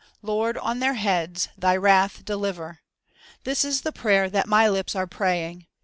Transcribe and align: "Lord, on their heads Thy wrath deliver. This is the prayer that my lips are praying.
"Lord, 0.23 0.57
on 0.57 0.79
their 0.79 0.95
heads 0.95 1.49
Thy 1.55 1.75
wrath 1.77 2.25
deliver. 2.25 2.79
This 3.43 3.63
is 3.63 3.81
the 3.81 3.91
prayer 3.91 4.31
that 4.31 4.47
my 4.47 4.67
lips 4.67 4.95
are 4.95 5.05
praying. 5.05 5.67